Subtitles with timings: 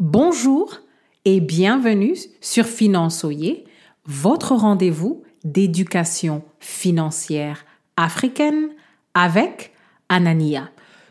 [0.00, 0.78] Bonjour
[1.24, 3.64] et bienvenue sur Finançoyer,
[4.06, 7.64] votre rendez-vous d'éducation financière
[7.96, 8.68] africaine
[9.14, 9.72] avec
[10.08, 10.70] Anania.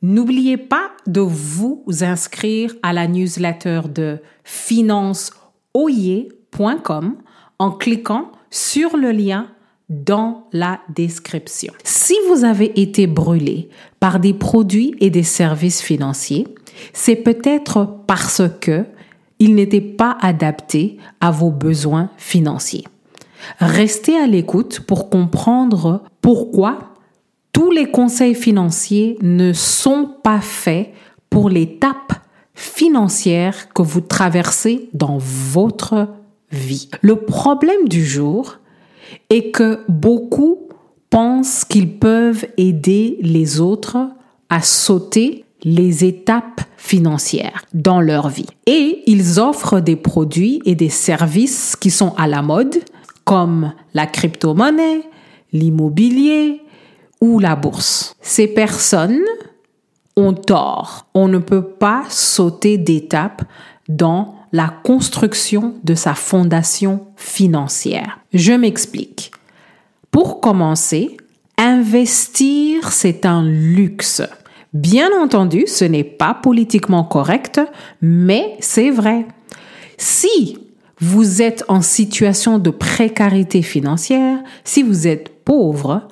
[0.00, 7.16] N'oubliez pas de vous inscrire à la newsletter de financeoyer.com
[7.58, 9.48] en cliquant sur le lien
[9.88, 11.74] dans la description.
[11.82, 16.46] Si vous avez été brûlé par des produits et des services financiers,
[16.92, 18.84] c'est peut-être parce que
[19.38, 22.84] ils n'étaient pas adaptés à vos besoins financiers.
[23.60, 26.94] Restez à l'écoute pour comprendre pourquoi
[27.52, 30.92] tous les conseils financiers ne sont pas faits
[31.30, 32.12] pour l'étape
[32.54, 36.08] financière que vous traversez dans votre
[36.50, 36.88] vie.
[37.02, 38.58] Le problème du jour
[39.30, 40.68] est que beaucoup
[41.10, 43.98] pensent qu'ils peuvent aider les autres
[44.50, 48.46] à sauter les étapes financières dans leur vie.
[48.66, 52.76] Et ils offrent des produits et des services qui sont à la mode,
[53.24, 55.02] comme la crypto-monnaie,
[55.52, 56.62] l'immobilier
[57.20, 58.14] ou la bourse.
[58.20, 59.24] Ces personnes
[60.16, 61.06] ont tort.
[61.14, 63.42] On ne peut pas sauter d'étapes
[63.88, 68.18] dans la construction de sa fondation financière.
[68.32, 69.32] Je m'explique.
[70.10, 71.16] Pour commencer,
[71.58, 74.22] investir, c'est un luxe.
[74.74, 77.60] Bien entendu, ce n'est pas politiquement correct,
[78.02, 79.26] mais c'est vrai.
[79.96, 80.58] Si
[81.00, 86.08] vous êtes en situation de précarité financière, si vous êtes pauvre,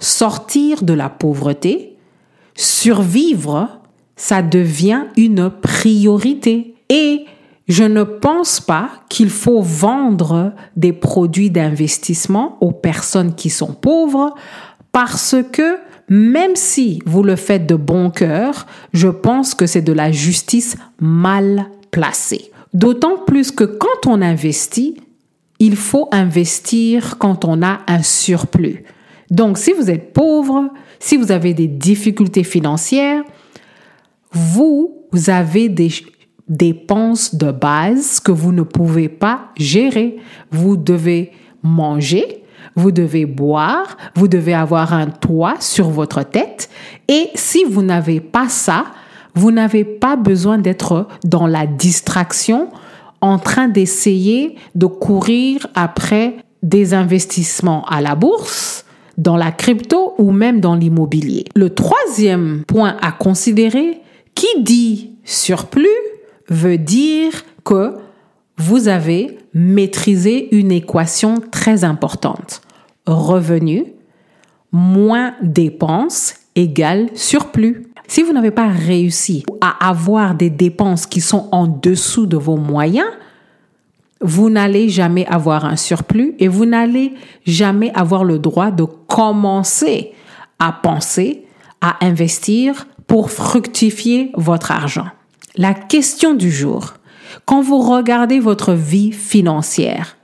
[0.00, 1.96] sortir de la pauvreté,
[2.54, 3.80] survivre,
[4.16, 6.74] ça devient une priorité.
[6.88, 7.26] Et
[7.68, 14.34] je ne pense pas qu'il faut vendre des produits d'investissement aux personnes qui sont pauvres
[14.90, 15.78] parce que
[16.10, 20.76] même si vous le faites de bon cœur, je pense que c'est de la justice
[21.00, 22.50] mal placée.
[22.74, 24.96] D'autant plus que quand on investit,
[25.60, 28.82] il faut investir quand on a un surplus.
[29.30, 33.22] Donc, si vous êtes pauvre, si vous avez des difficultés financières,
[34.32, 35.90] vous, vous avez des
[36.48, 40.16] dépenses de base que vous ne pouvez pas gérer.
[40.50, 41.30] Vous devez
[41.62, 42.39] manger,
[42.76, 46.68] vous devez boire, vous devez avoir un toit sur votre tête.
[47.08, 48.86] Et si vous n'avez pas ça,
[49.34, 52.68] vous n'avez pas besoin d'être dans la distraction
[53.20, 58.84] en train d'essayer de courir après des investissements à la bourse,
[59.18, 61.44] dans la crypto ou même dans l'immobilier.
[61.54, 64.00] Le troisième point à considérer,
[64.34, 65.86] qui dit surplus
[66.48, 67.32] veut dire
[67.64, 67.94] que
[68.56, 72.60] vous avez maîtrisé une équation très importante.
[73.06, 73.84] Revenu
[74.72, 77.86] moins dépenses égale surplus.
[78.06, 82.56] Si vous n'avez pas réussi à avoir des dépenses qui sont en dessous de vos
[82.56, 83.08] moyens,
[84.20, 87.14] vous n'allez jamais avoir un surplus et vous n'allez
[87.46, 90.12] jamais avoir le droit de commencer
[90.58, 91.46] à penser,
[91.80, 95.06] à investir pour fructifier votre argent.
[95.56, 96.94] La question du jour,
[97.44, 100.16] quand vous regardez votre vie financière,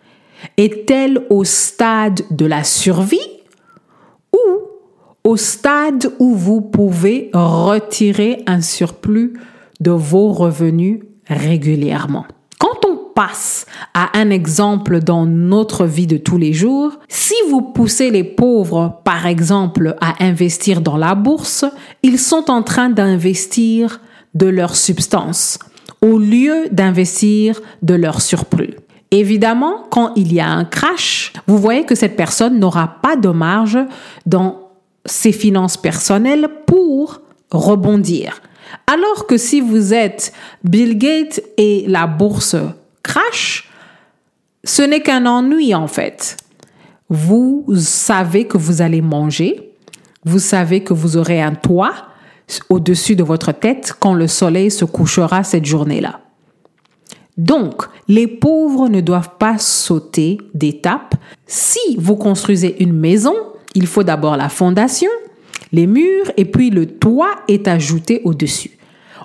[0.57, 3.19] est-elle au stade de la survie
[4.33, 4.61] ou
[5.25, 9.35] au stade où vous pouvez retirer un surplus
[9.81, 12.27] de vos revenus régulièrement?
[12.59, 17.63] Quand on passe à un exemple dans notre vie de tous les jours, si vous
[17.63, 21.65] poussez les pauvres, par exemple, à investir dans la bourse,
[22.03, 24.01] ils sont en train d'investir
[24.35, 25.59] de leur substance
[26.03, 28.75] au lieu d'investir de leur surplus.
[29.11, 33.29] Évidemment, quand il y a un crash, vous voyez que cette personne n'aura pas de
[33.29, 33.79] marge
[34.27, 34.71] dans
[35.05, 37.21] ses finances personnelles pour
[37.51, 38.41] rebondir.
[38.87, 40.33] Alors que si vous êtes
[40.65, 42.57] Bill Gates et la bourse
[43.03, 43.71] crash,
[44.65, 46.37] ce n'est qu'un ennui en fait.
[47.09, 49.73] Vous savez que vous allez manger,
[50.25, 51.95] vous savez que vous aurez un toit,
[52.69, 56.21] au-dessus de votre tête quand le soleil se couchera cette journée-là.
[57.37, 61.17] Donc, les pauvres ne doivent pas sauter d'étapes.
[61.47, 63.35] Si vous construisez une maison,
[63.75, 65.11] il faut d'abord la fondation,
[65.73, 68.79] les murs et puis le toit est ajouté au-dessus.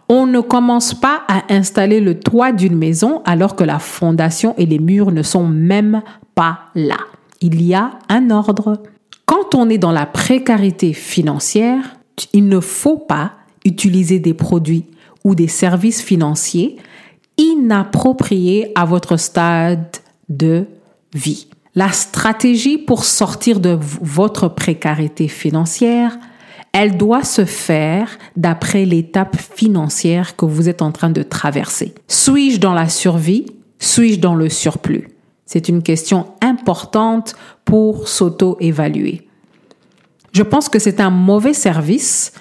[0.09, 4.65] On ne commence pas à installer le toit d'une maison alors que la fondation et
[4.65, 6.01] les murs ne sont même
[6.35, 6.97] pas là.
[7.39, 8.83] Il y a un ordre.
[9.25, 11.95] Quand on est dans la précarité financière,
[12.33, 13.33] il ne faut pas
[13.65, 14.85] utiliser des produits
[15.23, 16.77] ou des services financiers
[17.37, 19.97] inappropriés à votre stade
[20.29, 20.65] de
[21.13, 21.47] vie.
[21.75, 26.17] La stratégie pour sortir de votre précarité financière
[26.73, 31.93] elle doit se faire d'après l'étape financière que vous êtes en train de traverser.
[32.07, 33.45] Suis-je dans la survie?
[33.79, 35.09] Suis-je dans le surplus?
[35.45, 37.35] C'est une question importante
[37.65, 39.27] pour s'auto-évaluer.
[40.31, 42.33] Je pense que c'est un mauvais service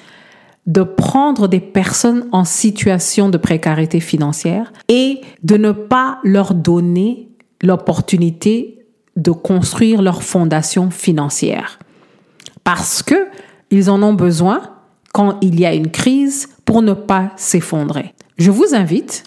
[0.66, 7.28] de prendre des personnes en situation de précarité financière et de ne pas leur donner
[7.62, 8.84] l'opportunité
[9.16, 11.78] de construire leur fondation financière.
[12.62, 13.28] Parce que
[13.70, 14.62] ils en ont besoin
[15.12, 18.14] quand il y a une crise pour ne pas s'effondrer.
[18.38, 19.24] Je vous invite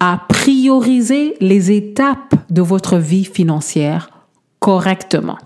[0.00, 4.10] à prioriser les étapes de votre vie financière
[4.60, 5.38] correctement.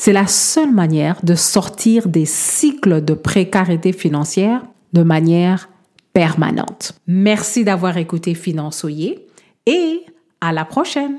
[0.00, 4.62] C'est la seule manière de sortir des cycles de précarité financière
[4.92, 5.68] de manière
[6.12, 6.92] permanente.
[7.08, 9.26] Merci d'avoir écouté Finançoyer
[9.66, 10.04] et
[10.40, 11.18] à la prochaine.